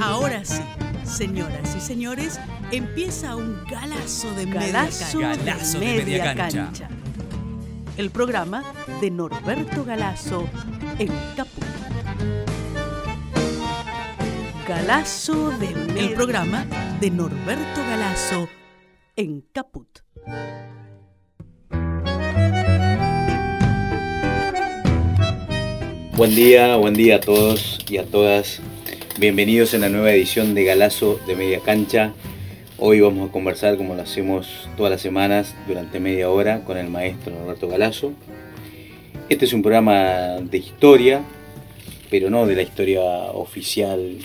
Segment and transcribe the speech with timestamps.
[0.00, 0.62] Ahora sí,
[1.04, 2.40] señoras y señores,
[2.72, 5.52] empieza un galazo de Galazo media de cancha.
[5.52, 6.88] Galazo de media cancha.
[7.98, 8.64] El programa
[9.02, 10.48] de Norberto Galazo
[10.98, 11.64] en Caput.
[14.66, 16.64] Galazo de media El programa
[16.98, 18.48] de Norberto Galazo
[19.16, 19.98] en Caput.
[26.16, 28.62] Buen día, buen día a todos y a todas.
[29.20, 32.14] Bienvenidos en la nueva edición de Galazo de Media Cancha.
[32.78, 36.88] Hoy vamos a conversar como lo hacemos todas las semanas durante media hora con el
[36.88, 38.14] maestro Roberto Galazo.
[39.28, 41.22] Este es un programa de historia,
[42.08, 44.16] pero no de la historia oficial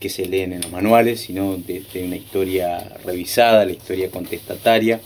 [0.00, 5.00] que se leen en los manuales, sino de, de una historia revisada, la historia contestataria,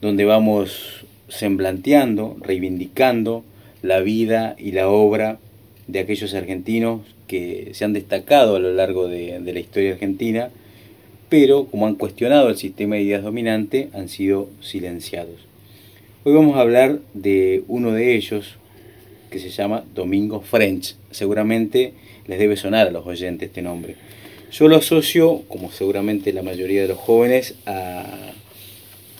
[0.00, 3.44] donde vamos semblanteando, reivindicando
[3.82, 5.38] la vida y la obra
[5.86, 10.50] de aquellos argentinos que se han destacado a lo largo de, la historia argentina,
[11.28, 15.46] pero como han cuestionado el sistema de ideas dominante, han sido silenciados.
[16.24, 18.56] Hoy vamos a hablar de uno de ellos,
[19.30, 20.96] que se llama Domingo French.
[21.10, 21.92] Seguramente
[22.26, 23.96] les debe sonar a los oyentes este nombre.
[24.52, 28.32] Yo lo asocio, como seguramente la mayoría de los jóvenes, a,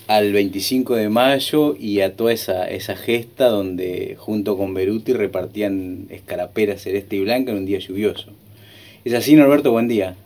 [0.07, 6.07] al 25 de mayo y a toda esa, esa gesta donde junto con Beruti repartían
[6.11, 8.33] escaraperas celeste y blanca en un día lluvioso.
[9.05, 9.71] ¿Es así, Norberto?
[9.73, 10.17] Buen día.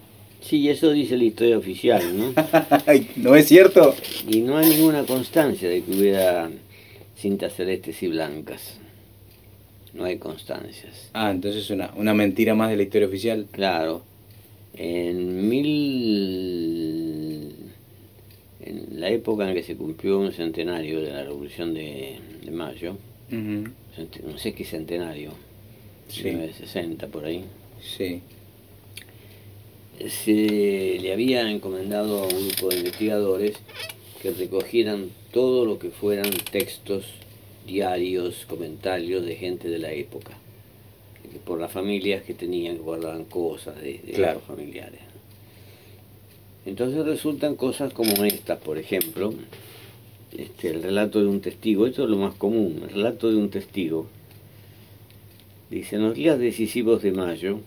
[0.40, 2.32] Sí, eso dice la historia oficial, ¿no?
[3.16, 3.94] ¿No es cierto?
[4.26, 6.48] Y no hay ninguna constancia de que hubiera
[7.16, 8.78] cintas celestes y blancas.
[9.94, 11.10] No hay constancias.
[11.12, 13.46] Ah, entonces una, una mentira más de la historia oficial.
[13.50, 14.02] Claro,
[14.74, 17.27] en mil...
[18.68, 22.96] En la época en que se cumplió un centenario de la Revolución de, de Mayo,
[23.30, 25.30] no sé qué centenario,
[26.08, 26.24] Sí.
[26.24, 27.44] 1960 por ahí,
[27.80, 28.20] Sí.
[30.08, 33.56] se le había encomendado a un grupo de investigadores
[34.22, 37.04] que recogieran todo lo que fueran textos,
[37.66, 40.32] diarios, comentarios de gente de la época,
[41.44, 44.40] por las familias que tenían que guardaban cosas de, de Claro.
[44.40, 45.00] los familiares.
[46.68, 49.32] Entonces resultan cosas como estas, por ejemplo,
[50.36, 53.48] este, el relato de un testigo, esto es lo más común, el relato de un
[53.48, 54.06] testigo.
[55.70, 57.60] Dice, en los días decisivos de mayo,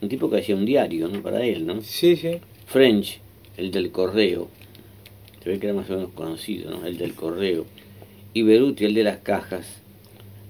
[0.00, 1.20] un tipo que hacía un diario, ¿no?
[1.20, 1.82] Para él, ¿no?
[1.82, 2.38] Sí, sí.
[2.64, 3.20] French,
[3.58, 4.48] el del correo,
[5.44, 6.86] se ve que era más o menos conocido, ¿no?
[6.86, 7.66] El del correo,
[8.32, 9.66] y Beruti, el de las cajas,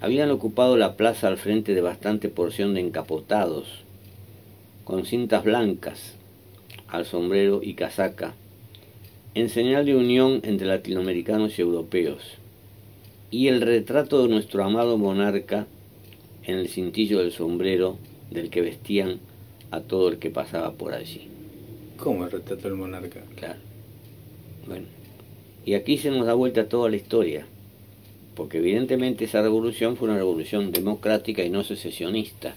[0.00, 3.66] habían ocupado la plaza al frente de bastante porción de encapotados,
[4.84, 6.21] con cintas blancas
[6.92, 8.34] al sombrero y casaca,
[9.34, 12.22] en señal de unión entre latinoamericanos y europeos,
[13.30, 15.66] y el retrato de nuestro amado monarca
[16.44, 17.96] en el cintillo del sombrero
[18.30, 19.20] del que vestían
[19.70, 21.28] a todo el que pasaba por allí.
[21.96, 23.22] ¿Cómo el retrato del monarca?
[23.36, 23.58] Claro.
[24.66, 24.84] Bueno,
[25.64, 27.46] y aquí se nos da vuelta toda la historia,
[28.34, 32.54] porque evidentemente esa revolución fue una revolución democrática y no secesionista,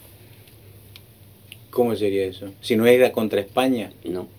[1.76, 2.54] ¿Cómo sería eso?
[2.62, 3.92] Si no era contra España.
[4.06, 4.30] ¿no?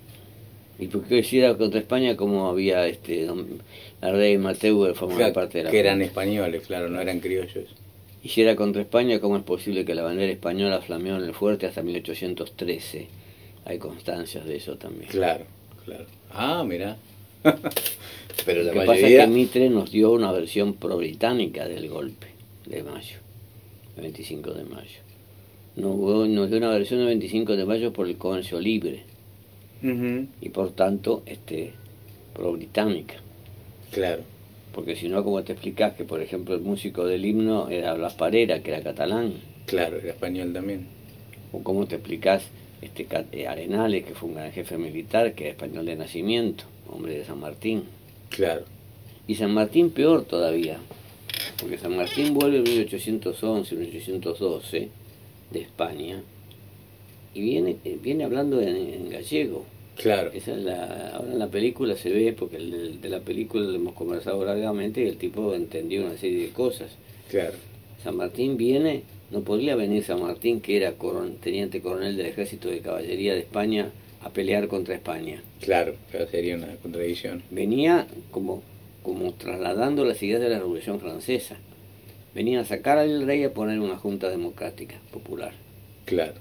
[0.79, 3.61] Y porque si era contra España, como había este don-
[4.01, 7.67] la rey Mateo formaba Claro, parte de la que eran españoles, claro, no eran criollos.
[8.25, 11.35] Y si era contra España, ¿cómo es posible que la bandera española flameó en el
[11.35, 13.07] fuerte hasta 1813?
[13.67, 15.11] Hay constancias de eso también.
[15.11, 15.45] Claro,
[15.85, 16.07] claro.
[16.31, 16.97] Ah, mira.
[18.47, 22.29] Pero la Lo que pasa es que Mitre nos dio una versión pro-británica del golpe
[22.65, 23.19] de mayo,
[23.97, 25.06] el 25 de mayo.
[25.77, 29.05] Nos, dio una versión del 25 de mayo por el comercio libre
[29.83, 31.73] y por tanto este
[32.35, 33.17] pro-británica.
[33.93, 34.23] Claro.
[34.75, 38.15] Porque si no, como te explicás que, por ejemplo, el músico del himno era Blas
[38.15, 39.35] Parera, que era catalán?
[39.67, 40.87] Claro, era español también.
[41.53, 42.49] ¿O cómo te explicás
[42.83, 47.19] este, eh, Arenales, que fue un gran jefe militar, que era español de nacimiento, hombre
[47.19, 47.85] de San Martín?
[48.29, 48.65] Claro.
[49.27, 50.79] Y San Martín peor todavía,
[51.59, 54.89] porque San Martín vuelve en 1811, 1812
[55.51, 56.23] de España
[57.34, 59.65] y viene, viene hablando en, en gallego.
[59.97, 60.31] Claro.
[60.33, 63.65] Esa es la, ahora en la película se ve, porque el de, de la película
[63.65, 66.91] lo hemos conversado largamente y el tipo entendió una serie de cosas.
[67.31, 67.54] Claro.
[68.03, 72.69] San Martín viene, no podría venir San Martín, que era coron- teniente coronel del ejército
[72.69, 73.91] de caballería de España,
[74.22, 75.43] a pelear contra España.
[75.60, 77.43] Claro, pero sería una contradicción.
[77.51, 78.63] venía como,
[79.03, 81.57] como trasladando las ideas de la Revolución Francesa.
[82.36, 85.54] Venía a sacar al rey a poner una junta democrática popular.
[86.04, 86.34] Claro.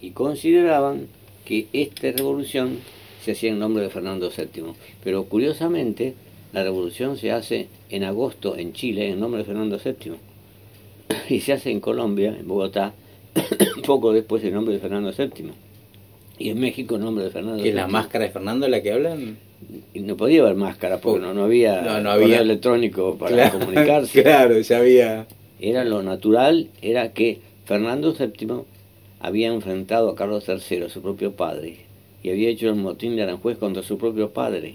[0.00, 1.08] Y consideraban
[1.44, 2.78] que esta revolución
[3.24, 4.74] se hacía en nombre de Fernando VII.
[5.02, 6.14] Pero curiosamente,
[6.52, 10.12] la revolución se hace en agosto en Chile en nombre de Fernando VII.
[11.28, 12.94] Y se hace en Colombia, en Bogotá,
[13.84, 15.50] poco después en nombre de Fernando VII.
[16.38, 17.92] Y en México el nombre de Fernando ¿Que es la VII.
[17.92, 19.36] máscara de Fernando la que hablan?
[19.94, 22.40] No podía haber máscara porque no, no había, No, no había.
[22.40, 24.22] electrónico para Claro, comunicarse.
[24.22, 25.26] Claro, ya había...
[25.60, 28.62] Era lo natural, era que Fernando VII
[29.20, 31.76] había enfrentado a Carlos III, su propio padre,
[32.22, 34.74] y había hecho el motín de Aranjuez contra su propio padre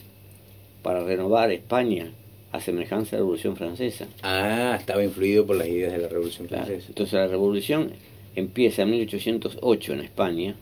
[0.81, 2.12] para renovar España
[2.54, 4.07] a semejanza de la Revolución Francesa.
[4.24, 6.66] Ah, estaba influido por las ideas de la Revolución Claro.
[6.66, 6.88] Francesa.
[6.89, 7.92] Entonces la revolución
[8.38, 10.56] empieza en 1808 en España,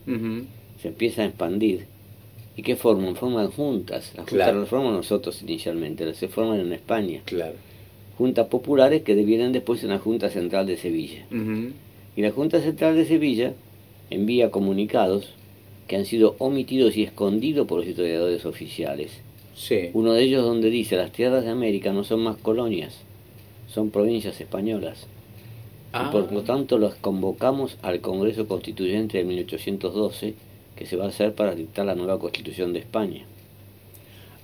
[0.82, 1.86] se empieza a expandir.
[2.56, 3.16] ¿Y qué forman?
[3.16, 4.12] Forman juntas.
[4.16, 7.20] Las juntas las formamos nosotros inicialmente, las se forman en España.
[7.26, 7.54] Claro.
[8.16, 11.26] Juntas populares que devienen después en la Junta Central de Sevilla.
[12.16, 13.52] Y la Junta Central de Sevilla
[14.08, 15.34] envía comunicados
[15.86, 19.12] que han sido omitidos y escondidos por los historiadores oficiales.
[19.54, 19.90] Sí.
[19.92, 23.00] Uno de ellos donde dice las tierras de América no son más colonias,
[23.68, 25.06] son provincias españolas.
[25.92, 26.06] Ah.
[26.08, 30.34] Y por lo tanto los convocamos al Congreso Constituyente de 1812
[30.76, 33.24] que se va a hacer para dictar la nueva Constitución de España.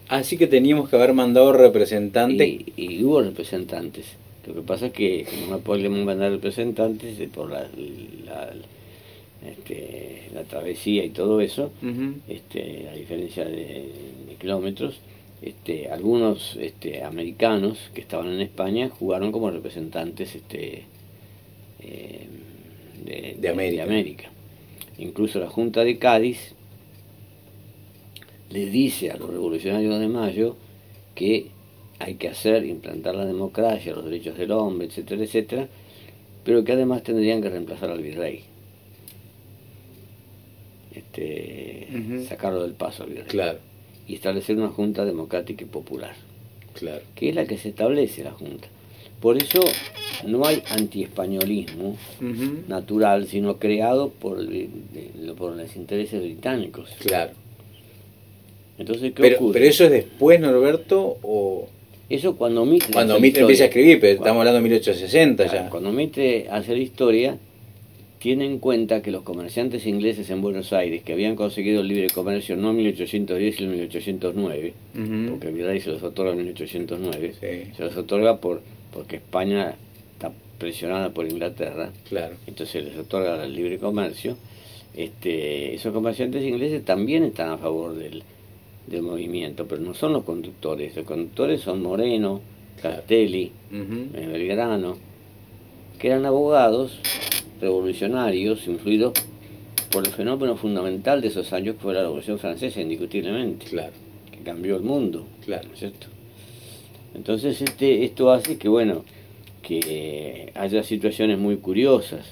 [0.08, 2.48] Así que teníamos que haber mandado representantes.
[2.48, 4.06] Y, y hubo representantes.
[4.46, 7.68] Lo que pasa es que no podemos mandar representantes eh, por la,
[8.24, 8.52] la,
[9.46, 11.70] este, la travesía y todo eso,
[12.28, 13.88] este, a diferencia de,
[14.28, 15.00] de kilómetros,
[15.40, 20.84] este, algunos este, americanos que estaban en España jugaron como representantes este,
[21.80, 22.26] eh,
[23.04, 23.82] de, De América.
[23.84, 24.30] América.
[24.98, 26.54] Incluso la Junta de Cádiz
[28.50, 30.56] le dice a los revolucionarios de Mayo
[31.14, 31.46] que
[31.98, 35.68] hay que hacer, implantar la democracia, los derechos del hombre, etcétera, etcétera,
[36.44, 38.44] pero que además tendrían que reemplazar al virrey.
[40.94, 41.88] Este,
[42.28, 43.58] sacarlo del paso al virrey Claro,
[44.06, 46.14] y establecer una junta democrática y popular,
[46.74, 47.02] claro.
[47.14, 48.68] que es la que se establece la junta.
[49.20, 49.62] Por eso
[50.26, 52.62] no hay antiespañolismo Ujú.
[52.68, 54.68] natural, sino creado por, de-
[55.36, 56.90] por los intereses británicos.
[57.00, 57.32] Claro.
[58.78, 59.52] Entonces, ¿qué Pero, ocurre?
[59.54, 61.68] pero eso es después, Norberto, o
[62.08, 63.42] Eso cuando Mitre cuando Mitre historia.
[63.44, 65.70] empieza a escribir, pero Cuando- estamos hablando de 1860 Claro, ya.
[65.70, 67.38] Cuando Mitre hace la historia,
[68.18, 72.08] tiene en cuenta que los comerciantes ingleses en Buenos Aires, que habían conseguido el libre
[72.10, 75.30] comercio no en 1810 sino en 1809, Ujú.
[75.30, 77.72] porque el virrey se los otorga en 1809, Sí.
[77.76, 78.60] se los otorga por
[78.92, 79.74] porque España
[80.58, 82.36] presionada por Inglaterra, Claro.
[82.46, 84.36] entonces les otorga el libre comercio.
[84.94, 88.22] Este, esos comerciantes ingleses también están a favor del,
[88.86, 90.94] del movimiento, pero no son los conductores.
[90.94, 92.40] Los conductores son Moreno,
[92.80, 94.96] Castelli, eh, Belgrano,
[95.98, 96.98] que eran abogados
[97.60, 99.12] revolucionarios influidos
[99.90, 103.92] por el fenómeno fundamental de esos años que fue la Revolución Francesa, indiscutiblemente, Claro,
[104.30, 105.26] que cambió el mundo.
[105.44, 105.68] claro.
[105.68, 106.06] ¿no es cierto?
[107.14, 109.04] Entonces este, esto hace que, bueno,
[109.62, 112.26] que haya situaciones muy curiosas.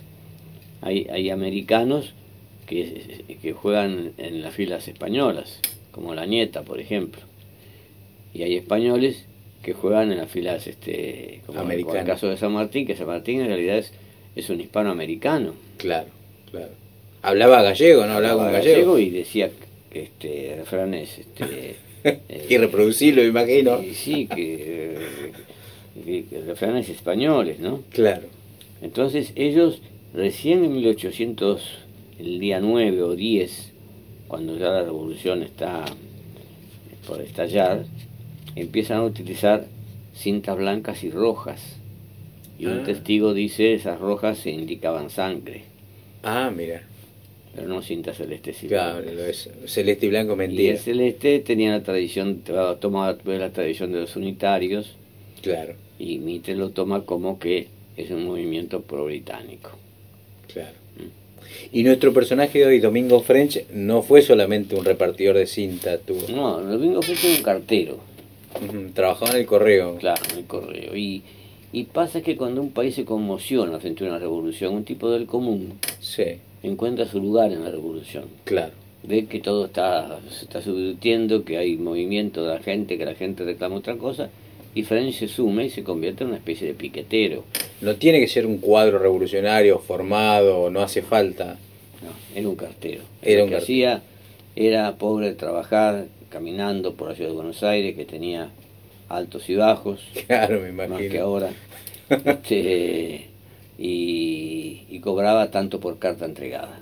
[0.83, 2.13] Hay, hay americanos
[2.67, 5.61] que, que juegan en las filas españolas,
[5.93, 7.21] como la nieta, por ejemplo.
[8.33, 9.25] Y hay españoles
[9.63, 13.07] que juegan en las filas, este, como en el caso de San Martín, que San
[13.09, 13.93] Martín en realidad es,
[14.37, 15.55] es un hispanoamericano.
[15.77, 16.09] Claro,
[16.51, 16.69] claro.
[17.23, 18.15] Hablaba gallego, ¿no?
[18.15, 18.99] Hablaba con gallego.
[18.99, 19.51] y decía
[19.93, 23.83] este, refranes este, eh, Irreproducible, me imagino.
[23.83, 24.97] y sí, que, que-
[25.33, 25.60] que
[26.47, 27.83] refranes españoles, ¿no?
[27.91, 28.23] Claro.
[28.83, 29.81] Entonces ellos
[30.15, 31.63] recién en 1800,
[32.19, 33.73] el día 9 o 10,
[34.29, 35.85] cuando ya la revolución está
[37.07, 37.85] por estallar,
[38.57, 39.67] empiezan a utilizar
[40.15, 41.77] cintas blancas y rojas.
[42.59, 42.85] Y un Ah.
[42.85, 45.63] testigo dice esas rojas se indicaban sangre,
[46.23, 46.83] Ah, mira.
[47.55, 49.15] pero no cintas celestes y Claro, blancas.
[49.15, 49.51] lo es.
[49.73, 50.73] Celeste y blanco, Y mentira.
[50.73, 52.43] el celeste tenía la tradición,
[52.81, 54.95] tomaba la tradición de los unitarios,
[55.43, 59.71] Claro, y Mitre lo toma como que es un movimiento pro-británico.
[60.53, 60.81] claro.
[61.73, 66.21] Y nuestro personaje de hoy, Domingo French, no fue solamente un repartidor de cinta, tuvo.
[66.35, 67.99] No, Domingo fue un cartero,
[68.95, 69.97] Trabajaba en el correo.
[69.97, 70.97] claro, en el correo.
[70.97, 71.23] Y,
[71.73, 75.27] y pasa que cuando un país se conmociona frente a una revolución, un tipo del
[75.27, 76.25] común Sí,
[76.63, 78.25] encuentra su lugar en la revolución.
[78.45, 78.73] claro.
[79.03, 83.15] Ve que todo está, se está subvirtiendo, que hay movimiento de la gente, que la
[83.15, 84.29] gente reclama otra cosa,
[84.75, 87.45] y French se suma y se convierte en una especie de piquetero.
[87.81, 91.59] No tiene que ser un cuadro revolucionario formado, no hace falta.
[92.03, 93.03] No, era un cartero.
[93.23, 93.65] Era Lo un que cartero.
[93.65, 94.03] hacía
[94.57, 98.51] era pobre trabajar caminando por la ciudad de Buenos Aires, que tenía
[99.09, 101.25] altos y bajos, Claro, me más que imagino.
[101.25, 101.51] ahora.
[102.09, 103.27] Este,
[103.79, 106.81] y, y cobraba tanto por carta entregada,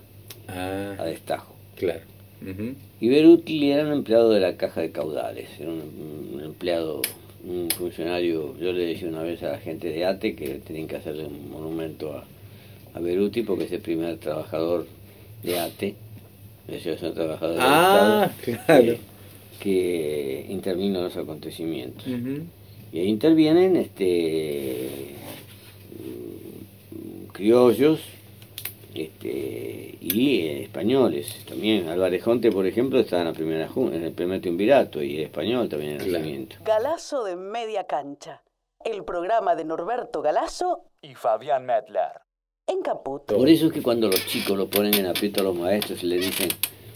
[0.48, 1.54] a Ah, destajo.
[1.76, 2.00] claro.
[3.00, 7.02] Y Beruti era un empleado de la caja de caudales, era un, un empleado,
[7.44, 10.96] un funcionario, yo le decía una vez a la gente de ATE que tenían que
[10.96, 12.24] hacerle un monumento a,
[12.94, 14.86] a Beruti porque es el primer trabajador
[15.42, 15.94] de ATE
[16.68, 18.84] Asociación de Trabajadores Ah, del Estado, claro.
[18.84, 18.98] que,
[19.60, 22.04] que intervino en los acontecimientos.
[22.92, 24.88] Y ahí intervienen este,
[25.98, 28.00] mm, criollos
[28.94, 31.88] este, y españoles también.
[31.88, 35.68] Álvarez Jonte, por ejemplo, estaba en, la primera, jun- en el primer triunvirato y español
[35.68, 36.18] también en el Claro.
[36.24, 36.56] nacimiento.
[36.64, 38.42] Galazo de Media Cancha.
[38.84, 42.12] El programa de Norberto Galazo y Fabián Medler.
[42.66, 43.22] en Caput.
[43.24, 46.06] Por eso es que cuando los chicos lo ponen en aprieto a los maestros y
[46.06, 46.50] le dicen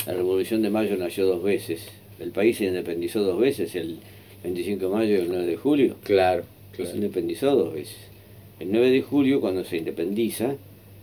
[0.07, 1.89] la Revolución de Mayo nació dos veces,
[2.21, 3.99] el país se independizó dos veces, el
[4.43, 6.95] 25 de mayo y el 9 de julio, Claro, se claro.
[6.97, 7.97] independizó dos veces.
[8.61, 10.57] El 9 de julio, cuando se independiza,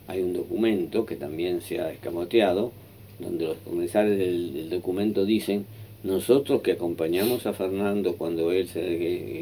[0.09, 2.71] hay un documento que también se ha escamoteado,
[3.19, 5.65] donde los comensales del, documento dicen,
[6.03, 8.81] nosotros que acompañamos a Fernando cuando él se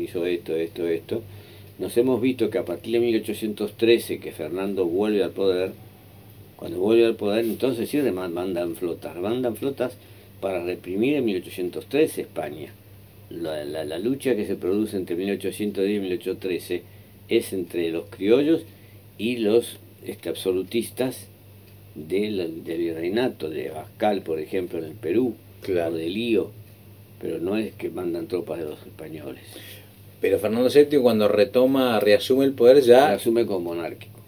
[0.03, 1.21] hizo esto, esto, esto,
[1.79, 5.71] nos hemos visto que a partir de 1813, que Fernando vuelve al poder,
[6.57, 9.95] cuando vuelve al poder, entonces sí mandan flotas, mandan flotas
[10.41, 12.73] para reprimir en 1813 España.
[13.29, 16.83] La, la- la lucha que se produce entre 1810 y 1813
[17.29, 18.63] es entre los criollos
[19.17, 21.27] y los este, absolutistas
[21.95, 25.93] del, del virreinato, de Abascal, por ejemplo, en el Perú, Claro.
[25.93, 26.51] o de Lío,
[27.19, 29.41] pero no es que mandan tropas de los españoles.
[30.21, 34.19] Pero Fernando VII cuando retoma, reasume el poder ya asume como monárquico,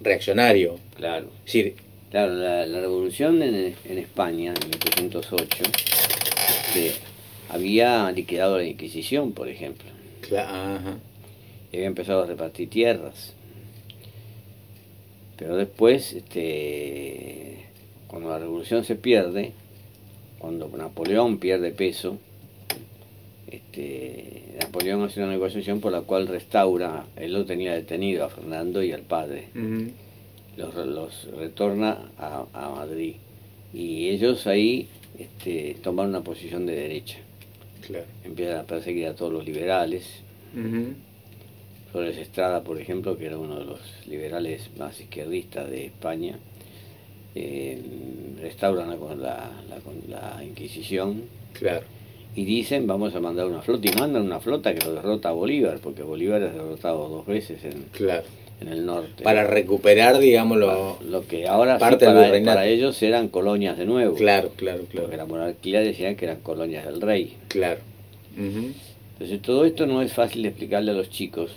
[0.00, 0.78] reaccionario.
[0.96, 1.26] claro.
[1.40, 1.74] Es decir,
[2.10, 5.44] Claro, la, la revolución en, en España, en 1808,
[6.48, 6.92] este,
[7.48, 9.84] había liquidado la Inquisición, por ejemplo,
[10.22, 10.46] cla-
[10.76, 10.98] ajá.
[11.72, 13.32] y había empezado a repartir tierras.
[15.38, 17.66] Pero después, este,
[18.06, 19.52] cuando la revolución se pierde,
[20.38, 22.18] cuando Napoleón pierde peso,
[23.46, 28.82] este, Napoleón hace una negociación por la cual restaura, él lo tenía detenido a Fernando
[28.82, 29.90] y al padre, Ujú.
[30.56, 33.16] los, los retorna a, a Madrid.
[33.74, 34.88] Y ellos ahí
[35.18, 37.18] este, toman una posición de derecha.
[37.86, 38.04] Claro.
[38.24, 40.04] Empiezan a perseguir a todos los liberales.
[41.96, 46.38] Flores Estrada, por ejemplo, que era uno de los liberales más izquierdistas de España,
[47.34, 47.80] eh,
[48.42, 51.22] restauran la, con la, la- la Inquisición
[51.54, 51.86] Claro.
[52.34, 55.32] y dicen vamos a mandar una flota y mandan una flota que lo derrota a
[55.32, 58.24] Bolívar, porque Bolívar es derrotado dos veces en, Claro.
[58.60, 59.22] en el norte.
[59.24, 60.98] Para recuperar, digamos, lo...
[61.02, 64.14] lo que ahora parte para, ellos eran colonias de nuevo.
[64.16, 65.26] Claro, claro, Porque la claro.
[65.28, 67.36] monarquía decían que eran colonias del rey.
[67.48, 67.80] Claro.
[68.36, 68.72] Ujú.
[69.14, 71.52] Entonces todo esto no es fácil de explicarle a los chicos,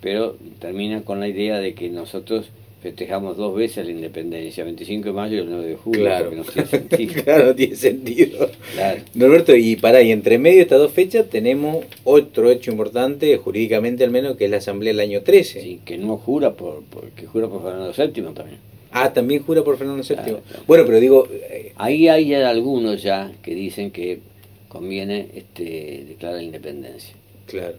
[0.00, 2.46] pero termina con la idea de que nosotros
[2.82, 6.30] festejamos dos veces la independencia, 25 de mayo y el 9 de julio, Claro.
[6.30, 7.24] porque no tiene sentido.
[7.24, 8.50] claro, tiene sentido.
[8.74, 9.00] Claro.
[9.14, 14.04] Norberto, y para y entre medio de estas dos fechas tenemos otro hecho importante, jurídicamente
[14.04, 15.60] al menos, que es la asamblea del año 13.
[15.60, 18.58] Sí, que no jura por, por- que jura por Fernando VII también.
[18.92, 20.14] Ah, también jura por Fernando VII.
[20.14, 20.62] Claro, claro.
[20.68, 24.20] Bueno, pero digo, eh, Ahí hay ya algunos ya que dicen que
[24.68, 27.14] conviene este, declarar la independencia.
[27.46, 27.76] claro,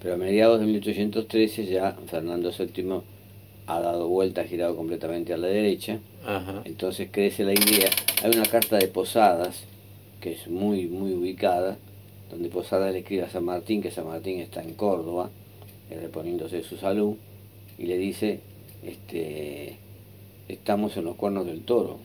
[0.00, 3.00] Pero a mediados de 1813 ya Fernando VII
[3.66, 5.98] ha dado vuelta, ha girado completamente a la derecha.
[6.24, 7.90] ajá, Entonces crece la idea.
[8.22, 9.64] Hay una carta de Posadas,
[10.20, 11.76] que es muy, muy ubicada,
[12.30, 15.30] donde Posadas le escribe a San Martín, que San Martín está en Córdoba,
[15.90, 17.16] eh, reponiéndose de su salud,
[17.78, 18.40] y le dice,
[18.82, 19.76] este,
[20.48, 21.98] estamos en los cuernos del toro.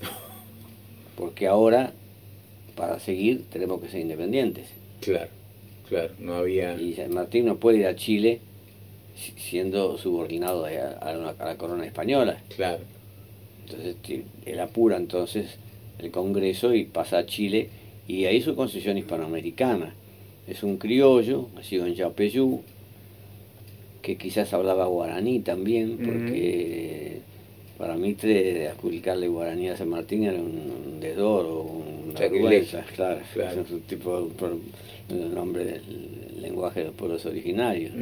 [1.16, 1.92] Porque ahora,
[2.76, 4.68] para seguir, tenemos que ser independientes.
[5.00, 5.30] claro,
[5.88, 6.74] claro, no había...
[6.80, 8.40] Y San Martín no puede ir a Chile
[9.16, 12.38] si- siendo subordinado a, a la- a la corona española.
[12.56, 12.80] Claro,
[13.66, 13.96] Entonces
[14.46, 15.56] él apura entonces
[15.98, 17.68] el Congreso y pasa a Chile
[18.06, 19.94] y ahí su concesión hispanoamericana.
[20.46, 22.62] Es un criollo, nacido en Yapeyú,
[24.02, 27.20] que quizás hablaba guaraní también, porque
[27.76, 31.62] para Mitre adjudicarle guaraní a San Martín era un, un desdoro,
[32.10, 33.60] una vergüenza, claro, Claro.
[33.62, 34.28] es un tipo
[35.10, 35.82] un nombre del
[36.42, 37.92] lenguaje de los pueblos originarios.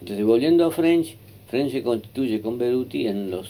[0.00, 1.16] Entonces, volviendo a French,
[1.48, 3.46] French se constituye con Beruti en los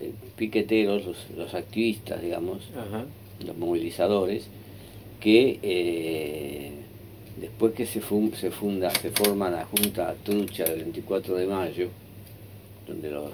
[0.00, 2.58] eh, piqueteros, los, los activistas, digamos,
[3.46, 4.46] los movilizadores,
[5.20, 6.70] que eh,
[7.40, 11.88] después que se, fun- se funda, se forma la Junta Trucha del 24 de mayo,
[12.86, 13.30] donde los,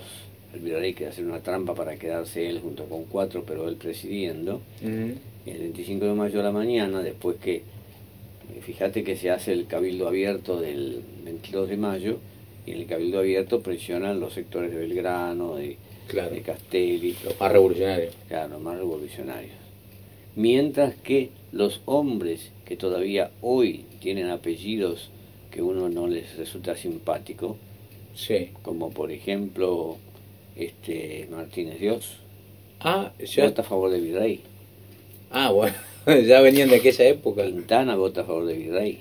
[0.54, 4.60] el virrey quiere hacer una trampa para quedarse él junto con cuatro, pero él presidiendo,
[4.82, 7.62] y el 25 de mayo a la mañana, después que, eh,
[8.60, 12.18] fíjate que se hace el cabildo abierto del 22 de mayo,
[12.66, 17.40] y en el cabildo abierto presionan los sectores de Belgrano, de, claro, de Castelli, los
[17.40, 18.14] más revolucionarios.
[18.28, 19.54] claro, más revolucionarios.
[20.36, 25.10] Mientras que los hombres que todavía hoy tienen apellidos
[25.50, 27.56] que uno no les resulta simpático,
[28.14, 29.96] Sí, como por ejemplo
[30.56, 32.18] este Martínez Dios,
[32.84, 33.44] Ah, ya.
[33.44, 34.40] Vota a favor de Virrey.
[35.30, 35.74] Ah, bueno,
[36.26, 37.44] ya venían de aquella época.
[37.44, 38.98] Quintana vota a favor de Virrey.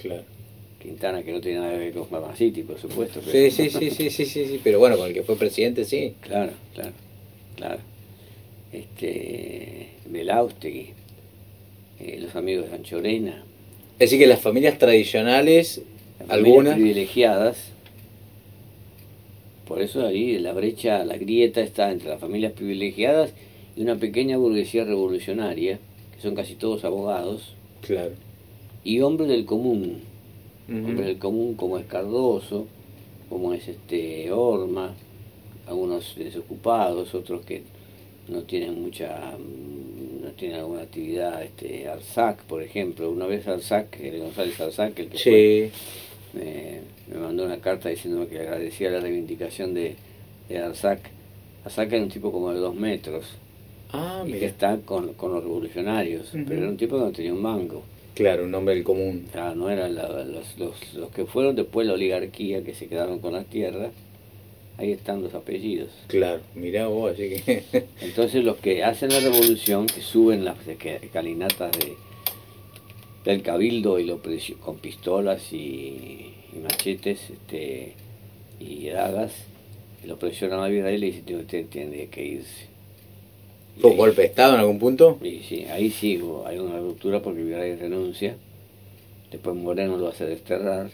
[0.00, 0.22] Claro.
[0.80, 3.20] Quintana, que no tiene nada que ver con Mamá City, por supuesto.
[3.20, 5.84] Sí, pero- sí, sí, sí, sí, sí, sí, pero bueno, con el que fue presidente,
[5.84, 6.14] sí.
[6.22, 6.92] Claro, claro,
[7.56, 7.80] claro.
[8.72, 10.90] Este, Belaustegui,
[12.00, 13.44] eh, los amigos de Anchorena,
[13.98, 15.78] Es decir, que las familias tradicionales,
[16.20, 17.67] las familias algunas, privilegiadas.
[19.68, 23.32] Por eso ahí la brecha, la grieta está entre las familias privilegiadas
[23.76, 25.78] y una pequeña burguesía revolucionaria,
[26.14, 28.12] que son casi todos abogados, claro.
[28.82, 30.00] y hombres del común,
[30.68, 30.78] Ujú.
[30.88, 32.66] hombres del común como es Cardoso,
[33.28, 34.94] como es este Orma,
[35.66, 37.62] algunos desocupados, otros que
[38.28, 44.00] no tienen mucha, mm, no tienen alguna actividad, este Arzac, por ejemplo, una vez Arzac,
[44.00, 45.70] el González Arzac, el que fue, Sí,
[46.34, 49.96] me, me mandó una carta diciéndome que agradecía la reivindicación de,
[50.48, 51.00] de Arzac.
[51.64, 53.24] Arzac era un tipo como de dos metros,
[53.92, 57.32] ah, y que está con, con los revolucionarios, pero era un tipo que no tenía
[57.32, 57.82] un mango.
[58.14, 59.26] claro, un hombre del común.
[59.32, 63.18] Claro, no eran la- los, los, los que fueron después la oligarquía que se quedaron
[63.20, 63.90] con las tierras,
[64.76, 65.90] ahí están los apellidos.
[66.06, 67.64] Claro, mirá vos, así que...
[68.00, 71.94] Entonces los que hacen la revolución, que suben las esca- escalinatas de,
[73.28, 74.20] del cabildo y lo
[74.60, 77.92] con pistolas y, y machetes este,
[78.58, 79.32] y dagas,
[80.06, 82.66] lo presionan a Virrey y le dicen, usted tiene que irse.
[83.80, 85.18] ¿Fue golpe de Estado en algún punto?
[85.22, 88.36] y sí, ahí sí hubo- hay una ruptura porque Virrey renuncia.
[89.30, 90.90] Después Moreno lo hace desterrar.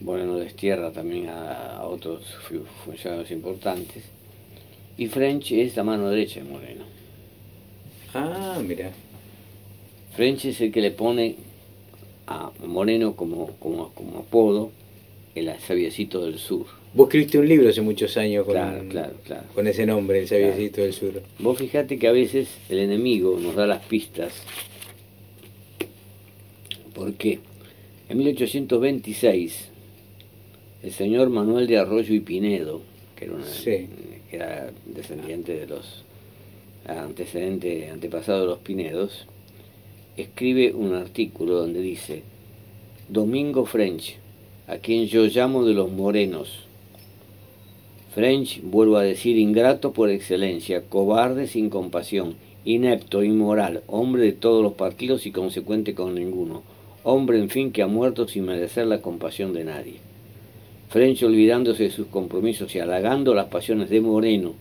[0.00, 4.02] Moreno destierra también a, a otros fu- funcionarios importantes.
[4.96, 6.84] Y French es la mano derecha de Moreno.
[8.14, 8.90] Ah, mira.
[10.18, 11.36] French es el que le pone
[12.26, 14.72] a Moreno como, como, como apodo
[15.36, 16.66] el sabiecito del sur.
[16.92, 19.44] Vos escribiste un libro hace muchos años con, Claro, claro, claro.
[19.54, 21.22] con ese nombre, el sabiecito del sur.
[21.38, 24.32] Vos fijate que a veces el enemigo nos da las pistas.
[26.96, 27.38] ¿Por qué?
[28.08, 29.68] En 1826,
[30.82, 32.82] el señor Manuel de Arroyo y Pinedo,
[33.14, 33.86] que era, una- Sí.
[34.28, 36.02] que era descendiente de los
[36.88, 39.26] antecedentes, antepasados de los Pinedos,
[40.22, 42.22] escribe un artículo donde dice,
[43.08, 44.18] Domingo French,
[44.66, 46.68] a quien yo llamo de los morenos,
[48.14, 54.62] French, vuelvo a decir, ingrato por excelencia, cobarde sin compasión, inepto, inmoral, hombre de todos
[54.62, 56.64] los partidos y consecuente con ninguno,
[57.04, 59.96] hombre en fin que ha muerto sin merecer la compasión de nadie.
[60.88, 64.54] French, olvidándose de sus compromisos y halagando las pasiones de Moreno,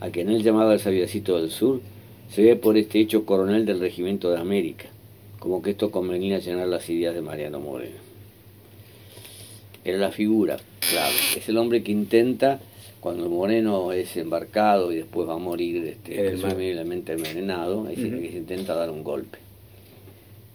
[0.00, 1.80] a quien él llamaba el sabiacito del sur,
[2.28, 4.86] se ve por este hecho coronel del regimiento de América,
[5.46, 7.94] como que esto convenía llenar las ideas de Mariano Moreno.
[9.84, 12.58] Era la figura, claro, es el hombre que intenta,
[12.98, 18.22] cuando Moreno es embarcado y después va a morir este, presumiblemente envenenado, es el Ujú.
[18.22, 19.38] que se intenta dar un golpe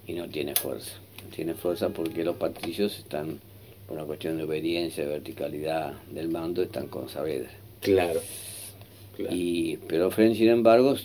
[0.07, 0.91] y no tiene fuerza.
[1.23, 3.39] No tiene fuerza porque los patricios están,
[3.87, 7.51] por una cuestión de obediencia, de verticalidad del mando, están con Saavedra.
[7.79, 8.19] Claro.
[9.15, 9.33] claro.
[9.33, 10.97] Y, pero Fren, sin embargo,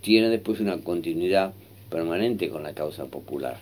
[0.00, 1.52] tiene después una continuidad
[1.90, 3.56] permanente con la causa popular.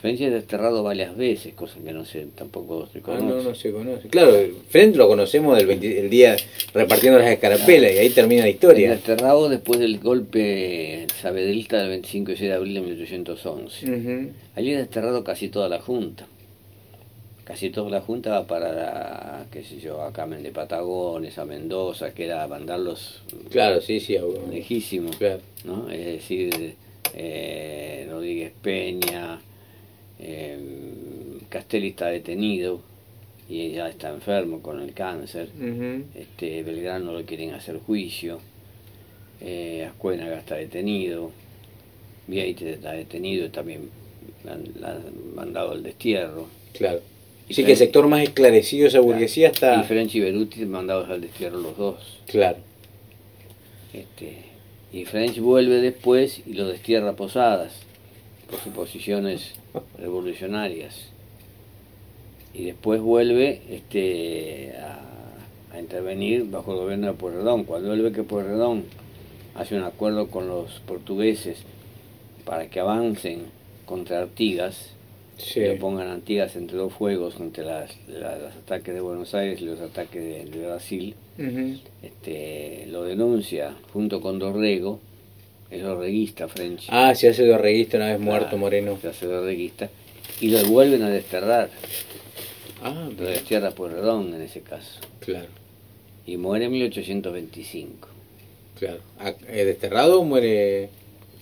[0.00, 3.24] Fren es desterrado varias veces, cosa que no sé, tampoco se Ah, conoce.
[3.26, 4.08] no, no se conoce.
[4.08, 4.32] Claro,
[4.70, 6.36] Frente lo conocemos del 20 el día
[6.72, 8.90] repartiendo las escarapelas y ahí termina la Es historia.
[8.92, 13.90] desterrado después del golpe sabedrista del 25 y 6 de abril de 1811.
[13.90, 14.30] Ujú.
[14.56, 16.26] Allí es desterrado casi toda la Junta.
[17.50, 22.14] Casi toda la Junta va para, qué sé yo, a Carmen de Patagones, a Mendoza,
[22.14, 24.16] que era mandarlos Claro, sí, sí.
[24.52, 25.16] lejísimos.
[25.16, 25.40] Claro.
[25.64, 25.90] ¿no?
[25.90, 26.76] Es decir,
[27.12, 29.40] eh, Rodríguez Peña,
[30.20, 32.82] eh, Castelli está detenido
[33.48, 35.48] y ya está enfermo con el cáncer.
[36.14, 38.38] Este, Belgrano lo quieren hacer juicio,
[39.40, 41.32] eh, Ascuénaga está detenido,
[42.28, 43.90] Vieites está detenido y también
[44.48, 46.46] han, han mandado el destierro.
[46.74, 47.00] Claro.
[47.50, 49.82] Y Sí que el sector más esclarecido de esa burguesía Y está...
[49.82, 52.20] French y Beruti mandados al destierro los dos.
[52.26, 52.58] Claro.
[53.92, 54.36] Este,
[54.92, 57.72] y French vuelve después y lo destierra a Posadas
[58.48, 59.54] por sus posiciones
[59.98, 61.08] revolucionarias.
[62.54, 67.64] Y después vuelve este, a, a intervenir bajo el gobierno de Pueyrredón.
[67.64, 68.84] Cuando él ve que Pueyrredón
[69.56, 71.58] hace un acuerdo con los portugueses
[72.44, 73.46] para que avancen
[73.86, 74.94] contra Artigas,
[75.40, 75.60] Sí.
[75.60, 79.64] lo pongan Artigas entre dos fuegos, entre las, la- los ataques de Buenos Aires y
[79.64, 81.14] los ataques de- de Brasil,
[82.02, 85.00] este, lo denuncia junto con Dorrego,
[85.70, 86.86] es dorreguista French.
[86.88, 88.98] Ah, se hace de reguista una vez Ah, muerto Moreno.
[89.00, 89.88] Se hace dorreguista.
[90.40, 91.70] Y lo vuelven a desterrar.
[92.82, 95.00] Ah, Lo destierra Pueyrredón en ese caso.
[95.20, 95.46] claro.
[96.26, 98.08] Y muere en 1825.
[98.78, 98.98] Claro.
[99.18, 100.88] ¿A- ¿Es desterrado o muere,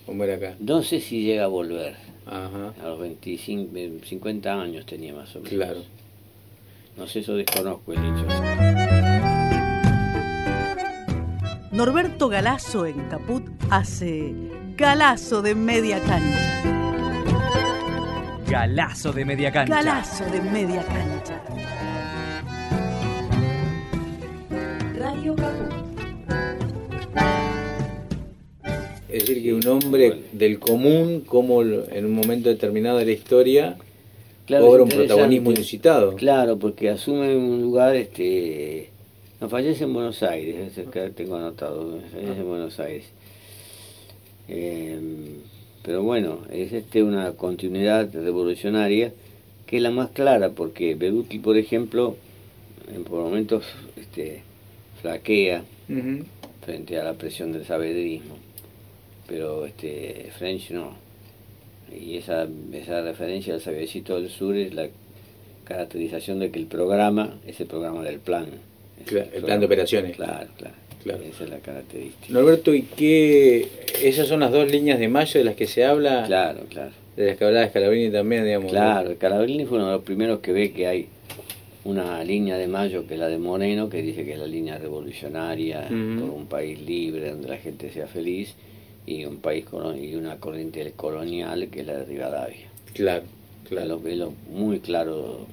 [0.07, 0.55] o muere acá?
[0.59, 1.95] No sé si llega a volver.
[2.29, 2.73] Ajá.
[2.81, 5.49] A los 25, eh, 50 años tenía más o menos.
[5.49, 5.81] Claro.
[6.97, 8.25] No sé, eso desconozco el hecho.
[11.71, 14.33] Norberto Galazo en Caput hace
[14.75, 16.63] Galazo de media cancha.
[18.47, 19.75] Galazo de media cancha.
[19.75, 21.41] Galazo de media cancha.
[29.19, 33.77] Es decir, que un hombre del común, como en un momento determinado de la historia,
[34.45, 36.15] Claro, cobra un protagonismo inusitado.
[36.15, 38.89] Claro, porque asume un lugar, este,
[39.41, 43.05] no fallece en Buenos Aires, es el que tengo anotado, fallece en Buenos Aires.
[44.47, 44.99] Eh,
[45.83, 49.11] pero bueno, es este una continuidad revolucionaria
[49.67, 52.15] que es la más clara, porque Beruti, por ejemplo,
[52.91, 53.65] en por momentos
[53.97, 54.43] este,
[55.01, 55.63] flaquea
[56.65, 58.37] frente a la presión del sabedrismo,
[59.29, 60.93] pero este French no.
[61.95, 64.87] Y esa, esa referencia al sabiecito del sur es la
[65.63, 68.45] caracterización de que el programa es el programa del plan.
[69.05, 70.15] Claro, el plan programa- de operaciones.
[70.15, 71.19] Claro, claro, Claro.
[71.23, 72.25] Esa es la característica.
[72.33, 73.65] Norberto, ¿y qué?
[74.03, 76.91] Esas son las dos líneas de mayo de las que se habla, Claro, claro.
[77.15, 78.69] de las que hablaba Scalabrini también, digamos.
[78.69, 81.07] Claro, Carabellini fue uno de los primeros que ve que hay
[81.85, 84.77] una línea de Mayo que es la de Moreno, que dice que es la línea
[84.77, 88.53] revolucionaria por un país libre donde la gente sea feliz
[89.11, 89.65] y un país
[89.99, 92.67] y una corriente colonial que es la de Rivadavia.
[92.93, 93.23] Claro,
[93.67, 93.99] Claro.
[94.03, 95.45] Lo, lo muy claro.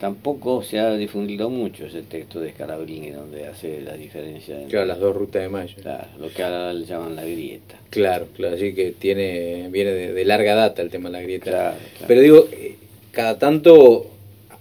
[0.00, 4.86] Tampoco se ha difundido mucho ese texto de Scalabrini donde hace la diferencia entre Claro,
[4.86, 5.74] las dos rutas de mayo.
[5.80, 7.76] claro, lo que ahora le llaman la grieta.
[7.88, 11.50] Claro, claro, así que tiene, viene de, de larga data el tema de la grieta.
[11.50, 12.04] Claro, claro.
[12.08, 12.74] Pero digo, eh,
[13.10, 14.06] cada tanto,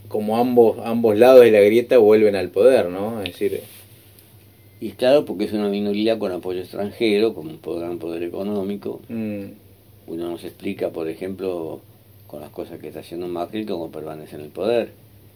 [0.07, 3.21] como ambos, ambos lados de la grieta vuelven al poder, ¿no?
[3.21, 3.59] Es decir,
[4.85, 9.01] Y claro, porque es una minoría con apoyo extranjero, con un gran poder económico.
[9.09, 9.45] mm,
[10.07, 11.81] Uno nos explica, por ejemplo,
[12.27, 14.89] con las cosas que está haciendo Macri, cómo permanece en el poder.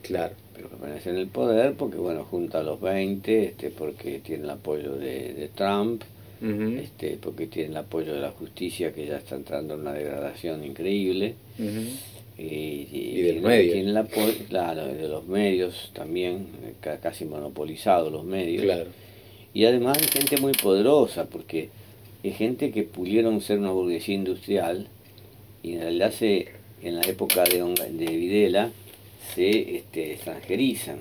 [0.03, 4.43] claro, Pero permanece en el poder porque, bueno, junta a los 20, este, porque tiene
[4.43, 6.03] el apoyo de, de Trump,
[6.83, 10.63] este, porque tiene el apoyo de la justicia, que ya está entrando en una degradación
[10.63, 11.33] increíble.
[11.57, 11.89] ujú.
[12.37, 13.73] Y, Y del tiene- medio.
[13.73, 18.63] Tiene el apoyo, claro, de los medios también, eh, ca- casi monopolizados los medios.
[18.63, 18.85] claro,
[19.53, 21.69] Y además hay gente muy poderosa, porque
[22.23, 24.87] es gente que pudieron ser una burguesía industrial
[25.63, 26.49] y en realidad se,
[26.83, 28.69] en la época de, Onga- de Videla
[29.35, 30.99] se este, extranjerizan.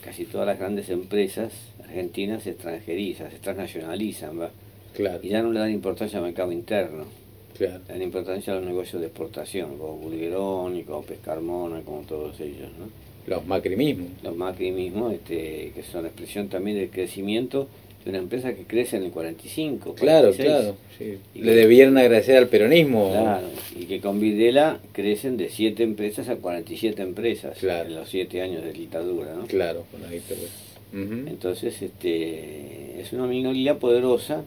[0.00, 1.52] Casi todas las grandes empresas
[1.84, 4.50] argentinas se extranjerizan, se transnacionalizan, ¿va?
[4.94, 7.04] claro, y ya no le dan importancia al mercado interno,
[7.56, 12.40] claro, le dan importancia a los negocios de exportación, como Bulgeroni, como Pescarmona, como todos
[12.40, 12.70] ellos.
[12.78, 12.86] ¿no?
[13.26, 14.08] Los Macri mismos.
[14.22, 17.68] los Macri mismos, este, que son la expresión también del crecimiento
[18.04, 19.94] de una empresa que crece en el 45.
[19.94, 20.48] Claro, 46.
[20.48, 20.76] claro.
[20.96, 21.18] sí.
[21.34, 23.10] Y Le que- debieron agradecer al peronismo.
[23.10, 27.88] Claro, y que con Videla crecen de 7 empresas a 47 empresas Claro.
[27.88, 29.34] en los 7 años de dictadura.
[29.34, 29.46] ¿no?
[29.46, 30.48] Claro, con la dictadura.
[30.92, 34.44] Entonces, este, es una minoría poderosa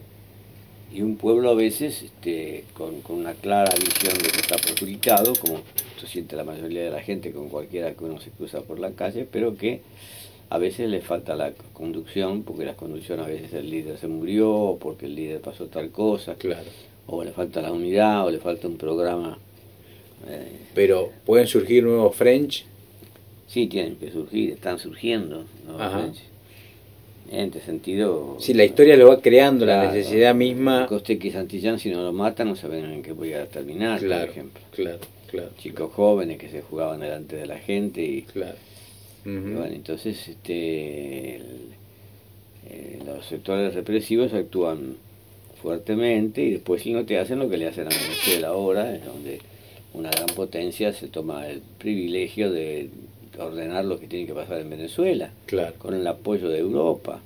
[0.92, 5.34] y un pueblo a veces este, con, con una clara visión de que está perjudicado,
[5.40, 5.60] como
[6.00, 8.90] se siente la mayoría de la gente con cualquiera que uno se cruza por la
[8.92, 9.82] calle, pero que
[10.48, 14.50] a veces le falta la conducción, porque la conducción a veces el líder se murió,
[14.52, 16.64] o porque el líder pasó tal cosa, Claro.
[17.06, 19.38] o le falta la unidad, o le falta un programa.
[20.28, 22.64] eh, Pero pueden surgir nuevos French.
[23.46, 25.44] sí, tienen que surgir, están surgiendo.
[25.66, 25.80] ¿no?
[25.80, 26.08] Ajá.
[27.32, 28.36] En este sentido...
[28.40, 30.86] Si la historia lo va creando, la necesidad misma.
[30.88, 34.22] Coste que Santillán, si no lo matan, no saben en qué voy a terminar, Claro,
[34.26, 34.60] por ejemplo.
[34.72, 34.98] claro,
[35.30, 38.56] claro, Chicos jóvenes que se jugaban delante de la gente y, claro.
[39.24, 41.70] y bueno, entonces este, el-
[42.70, 44.96] eh, los sectores represivos actúan
[45.62, 49.04] fuertemente y después si no te hacen lo que le hacen a Venezuela ahora, es
[49.04, 49.40] donde
[49.92, 52.88] una gran potencia se toma el privilegio de
[53.38, 55.74] ordenar lo que tiene que pasar en Venezuela, Claro.
[55.78, 57.20] con el apoyo de Europa.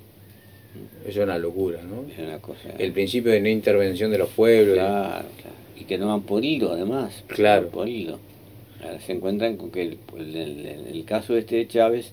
[1.06, 2.04] Eso es una locura, ¿no?
[2.10, 2.70] Es una cosa...
[2.78, 4.74] El principio de no intervención de los pueblos.
[4.74, 5.56] Claro, claro.
[5.78, 7.24] Y que no han podido, además.
[7.26, 7.66] Claro.
[7.66, 8.18] Han podido.
[8.82, 12.12] Ahora se encuentran con que el, el, caso este de Chávez,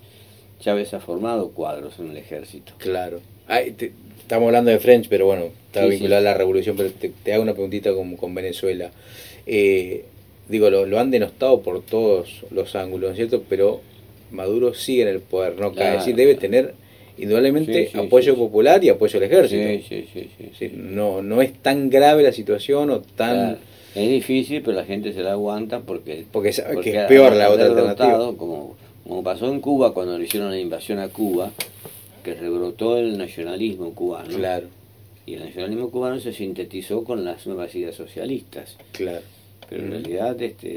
[0.59, 2.73] Chávez ha formado cuadros en el ejército.
[2.77, 3.19] Claro.
[3.47, 6.05] Ay, te- estamos hablando de French, pero bueno, está Sí, sí.
[6.13, 8.91] a la revolución, pero te, te hago una preguntita con, con Venezuela.
[9.45, 10.05] Eh,
[10.47, 13.43] digo, lo, lo han denostado por todos los ángulos, ¿no es cierto?
[13.49, 13.81] Pero
[14.31, 15.91] Maduro sigue en el poder, no cae.
[15.93, 16.41] Es decir, debe claro.
[16.41, 16.75] tener
[17.17, 20.73] indudablemente Sí, sí, apoyo sí, popular y apoyo al ejército.
[20.75, 23.35] No, no es tan grave la situación o tan...
[23.35, 23.57] Claro.
[23.93, 26.25] Es difícil, pero la gente se la aguanta porque...
[26.31, 28.33] Porque sabe porque que es peor la otra alternativa.
[28.37, 31.51] Como, como pasó en Cuba cuando le hicieron la invasión a Cuba,
[32.23, 34.37] que rebrotó el nacionalismo cubano.
[34.37, 34.67] Claro.
[35.25, 38.77] Y el nacionalismo cubano se sintetizó con las nuevas ideas socialistas.
[38.93, 39.21] Claro.
[39.71, 39.99] Pero en Ujú.
[40.01, 40.67] realidad este,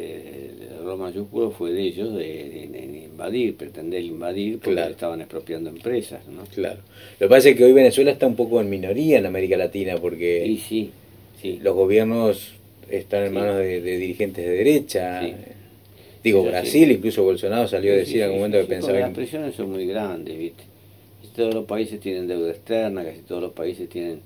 [0.50, 4.90] el error mayúsculo fue de ellos de, de- de invadir, pretender invadir porque Claro.
[4.92, 6.20] estaban expropiando empresas.
[6.28, 6.44] ¿no?
[6.54, 6.78] Claro.
[7.18, 9.96] Lo que pasa es que hoy Venezuela está un poco en minoría en América Latina
[10.00, 10.92] porque sí,
[11.42, 11.59] sí.
[11.61, 12.52] los gobiernos
[12.88, 15.22] están en manos de, de dirigentes de derecha.
[16.22, 16.44] Digo.
[16.44, 19.87] Brasil, incluso Bolsonaro salió a decir en algún momento que pensaba Las presiones son muy
[19.87, 20.62] grandes, ¿viste?
[21.20, 24.20] Casi Todos los países tienen deuda externa, casi todos los países tienen,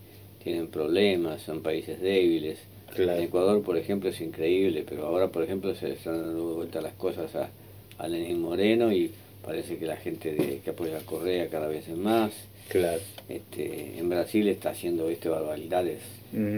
[0.44, 2.58] tienen problemas, son países débiles.
[2.94, 3.18] Claro.
[3.18, 6.94] En Ecuador, por ejemplo, es increíble, pero ahora, por ejemplo, se están dando vuelta las
[6.94, 7.50] cosas a,
[7.98, 9.10] a Lenín Moreno y
[9.44, 12.32] parece que la gente de, que apoya a Correa cada vez es más.
[12.68, 13.00] Claro.
[13.28, 16.00] Este, en Brasil está haciendo este barbaridades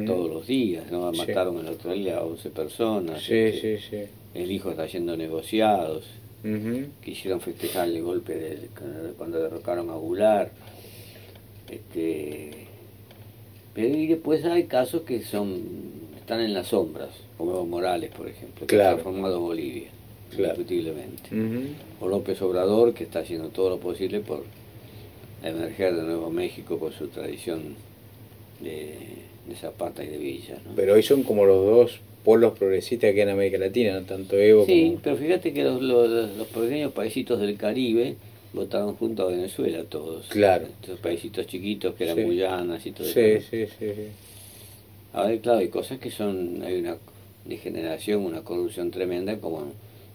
[0.07, 1.13] todos los días, ¿no?
[1.13, 1.19] Sí.
[1.19, 3.23] Mataron el otro día a 11 personas.
[3.23, 4.03] Sí, este, sí, sí.
[4.35, 6.05] El hijo está yendo negociados
[7.03, 8.71] quisieron festejar el golpe del,
[9.17, 10.53] cuando derrocaron a Goulart.
[11.69, 12.51] Este,
[13.75, 15.63] pero y después hay casos que son
[16.21, 18.91] están en las sombras, como Evo Morales, por ejemplo, que Claro.
[18.91, 19.89] ha transformado Bolivia,
[20.35, 20.55] Claro.
[20.61, 21.31] indiscutiblemente.
[22.01, 24.45] O López Obrador, que está haciendo todo lo posible por
[25.43, 27.75] emerger de nuevo México con su tradición
[28.61, 28.95] de,
[29.49, 30.57] de Zapata y de Villa.
[30.65, 30.73] ¿no?
[30.77, 34.03] Pero hoy son como los dos polos progresistas que hay en América Latina, ¿no?
[34.07, 35.01] tanto Evo Sí, como...
[35.03, 38.17] pero fíjate que los, los, los pequeños paisitos del Caribe
[38.53, 40.27] votaron junto a Venezuela todos.
[40.29, 40.67] Claro.
[40.83, 42.23] Estos paisitos chiquitos que eran Sí.
[42.25, 43.47] Guyanas y todo Sí, eso.
[43.51, 44.03] sí, sí, sí.
[45.13, 46.97] A ver, claro, hay cosas que son, hay una
[47.45, 49.73] degeneración, una corrupción tremenda como,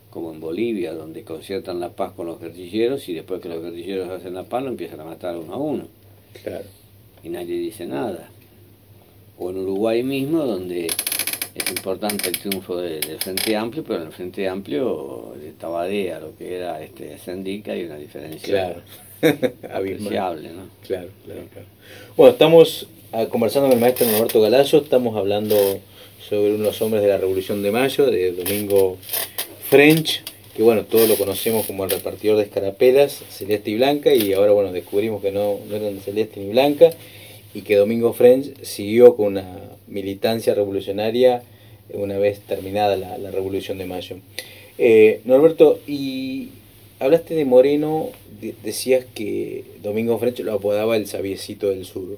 [0.10, 4.10] como en Bolivia, donde conciertan la paz con los guerrilleros y después que los guerrilleros
[4.10, 5.88] hacen la paz lo empiezan a matar uno a uno
[6.43, 6.65] Claro.
[7.23, 8.29] y nadie dice nada.
[9.38, 14.08] O en Uruguay mismo, donde es importante el triunfo de- del Frente Amplio, pero en
[14.08, 18.81] el Frente Amplio de Tabadea, lo que era este Sendica, hay una diferencia Claro.
[19.73, 20.63] Apreciable, ¿no?
[20.86, 21.67] Claro, claro, claro.
[22.15, 22.88] Bueno, estamos
[23.30, 25.56] conversando con el maestro Norberto Galazo, estamos hablando
[26.28, 28.97] sobre uno los hombres de la Revolución de Mayo, de Domingo
[29.69, 30.21] French,
[30.56, 34.51] que bueno, todos lo conocemos como el repartidor de escarapelas, celeste y blanca, y ahora
[34.51, 36.89] bueno, descubrimos que no, eran celeste ni blanca,
[37.54, 41.41] y que Domingo French siguió con una militancia revolucionaria
[41.93, 44.17] una vez terminada la, Revolución de Mayo.
[44.78, 46.49] Eh, Norberto, y
[46.99, 48.10] hablaste de Moreno,
[48.41, 52.17] de- decías que Domingo French lo apodaba el sabiecito del sur.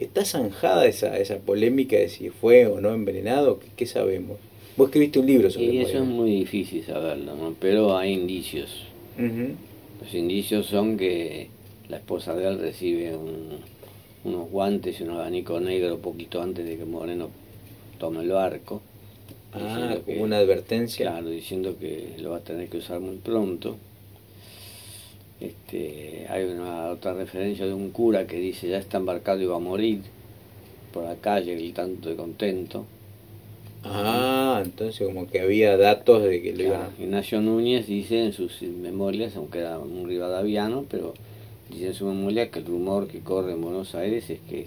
[0.00, 3.58] ¿Está zanjada esa, esa polémica de si fue o no envenenado?
[3.60, 4.38] ¿Qué, qué sabemos?
[4.76, 7.54] Vos escribiste un libro sobre Y eso es muy difícil saberlo, ¿no?
[7.60, 8.86] Pero hay indicios.
[9.18, 9.52] Ujú.
[10.02, 11.48] Los indicios son que
[11.88, 13.58] la esposa de él recibe un-
[14.24, 17.28] unos guantes y un abanico negro poquito antes de que Moreno
[17.98, 18.80] tome el barco.
[19.52, 21.10] Ah, como que- una advertencia.
[21.10, 23.76] Claro, diciendo que lo va a tener que usar muy pronto.
[25.40, 29.56] Este, hay una otra referencia de un cura que dice ya está embarcado y va
[29.56, 30.00] a morir
[30.92, 32.84] por la calle gritando de contento.
[33.82, 37.02] Ah, entonces como que había datos de que lo iban a...
[37.02, 41.14] Ignacio Núñez dice en sus memorias, aunque era un rivadaviano, pero
[41.70, 44.66] dice en su memoria que el rumor que corre en Buenos Aires es que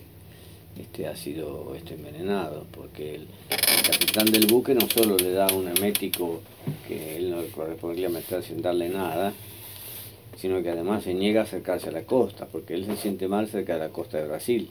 [0.79, 5.53] este ha sido este envenenado, porque el, el capitán del buque no solo le da
[5.53, 6.41] un emético
[6.87, 9.33] que él no le correspondía meter sin darle nada,
[10.37, 13.47] sino que además se niega a acercarse a la costa, porque él se siente mal
[13.47, 14.69] cerca de la costa de Brasil,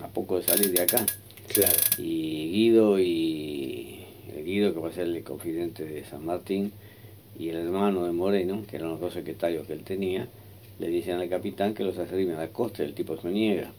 [0.00, 1.04] a poco de salir de acá.
[1.48, 1.76] Claro.
[1.98, 4.04] Y Guido y
[4.36, 6.72] el Guido que va a ser el confidente de San Martín
[7.38, 10.28] y el hermano de Moreno, que eran los dos secretarios que él tenía,
[10.78, 13.72] le dicen al capitán que los acerquen a la costa, y el tipo se niega.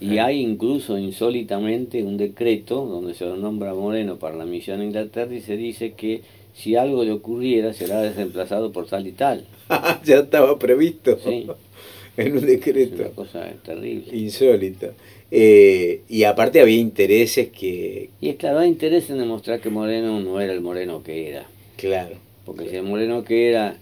[0.00, 4.84] Y hay incluso insólitamente un decreto donde se lo nombra Moreno para la misión a
[4.84, 6.22] Inglaterra y se dice que
[6.58, 9.46] si algo le ocurriera será desemplazado por tal y tal.
[10.04, 11.46] ya estaba previsto Sí.
[12.16, 13.10] en un Es una decreto.
[13.14, 14.16] cosa terrible.
[14.16, 14.88] Insólito.
[15.30, 18.10] Eh, y aparte había intereses que...
[18.20, 21.46] Y es claro, hay interés en demostrar que Moreno no era el Moreno que era.
[21.76, 22.16] Claro.
[22.44, 23.76] Porque si el Moreno que era,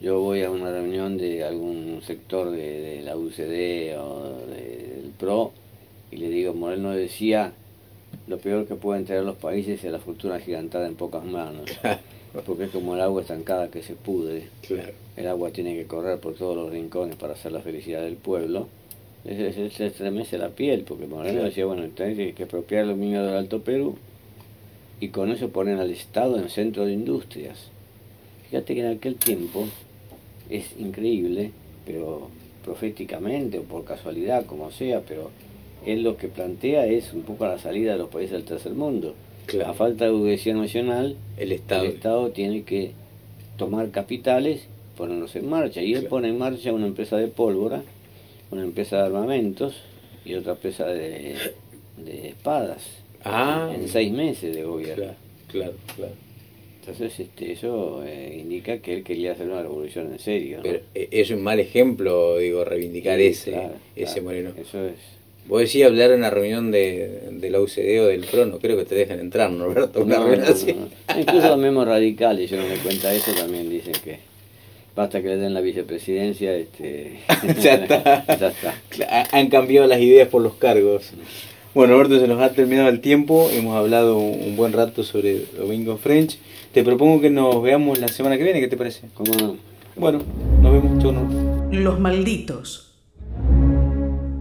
[0.00, 5.10] yo voy a una reunión de algún sector de, de la UCD o de- del
[5.18, 5.52] PRO
[6.12, 7.52] y le digo, Moreno decía,
[8.28, 11.68] lo peor que pueden tener los países es la fortuna gigantada en pocas manos.
[12.42, 14.48] Porque es como el agua estancada que se pudre.
[14.66, 14.92] Claro.
[15.16, 18.68] El agua tiene que correr por todos los rincones para hacer la felicidad del pueblo.
[19.24, 21.48] Se, se, estremece la piel, porque Moreno Claro.
[21.48, 23.96] decía, bueno, hay que expropiar los mineros del Alto Perú
[25.00, 27.68] y con eso ponen al Estado en centro de industrias.
[28.50, 29.66] Fíjate que en aquel tiempo
[30.50, 31.52] es increíble,
[31.86, 32.28] pero
[32.64, 35.30] proféticamente o por casualidad, como sea, pero
[35.86, 39.14] él lo que plantea es un poco la salida de los países del tercer mundo.
[39.46, 39.70] Claro.
[39.70, 41.84] A falta de burguesía nacional, El Estado.
[41.84, 42.92] el Estado tiene que
[43.58, 44.62] tomar capitales,
[44.96, 45.82] ponerlos en marcha.
[45.82, 46.08] Y él Claro.
[46.10, 47.82] pone en marcha una empresa de pólvora,
[48.50, 49.74] una empresa de armamentos,
[50.24, 51.34] y otra presa de,
[51.98, 52.82] de espadas.
[53.24, 55.04] Ah, en seis meses de gobierno.
[55.04, 55.16] claro,
[55.48, 56.12] claro, claro.
[56.80, 60.58] Entonces este, eso eh, indica que él quería hacer una revolución en serio.
[60.58, 60.62] ¿no?
[60.64, 64.20] Pero eh, es un mal ejemplo, digo, reivindicar Sí, ese, ese.
[64.20, 64.50] Moreno.
[64.58, 64.96] Eso es.
[65.46, 68.76] Vos decías hablar en una reunión de, de la UCD o del PRO, no creo
[68.78, 70.72] que te dejen entrar, Norberto, una No, reunión no, así.
[70.72, 71.20] no.
[71.20, 74.20] Incluso los mismos radicales, yo no me cuenta eso, también dicen que
[74.96, 77.18] basta que le den la vicepresidencia, este,
[77.60, 78.24] ya está.
[78.38, 79.28] ya está.
[79.32, 81.10] Han cambiado las ideas por los cargos.
[81.74, 83.50] Bueno, Roberto, se nos ha terminado el tiempo.
[83.52, 86.38] Hemos hablado un buen rato sobre Domingo French.
[86.72, 88.60] Te propongo que nos veamos la semana que viene.
[88.60, 89.08] ¿Qué te parece?
[89.14, 89.56] ¿Cómo no?
[89.96, 90.22] Bueno,
[90.62, 91.02] nos vemos.
[91.02, 91.68] Chau, Norberto.
[91.72, 92.93] Los malditos.